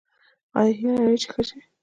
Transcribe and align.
ایا 0.59 0.71
هیله 0.77 0.95
لرئ 1.03 1.17
چې 1.21 1.27
ښه 1.33 1.41
شئ؟ 1.47 1.59